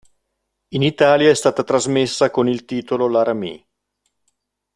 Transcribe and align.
In 0.69 0.81
Italia 0.81 1.29
è 1.29 1.33
stata 1.35 1.63
trasmessa 1.63 2.31
con 2.31 2.49
il 2.49 2.65
titolo 2.65 3.07
"Laramie". 3.07 3.67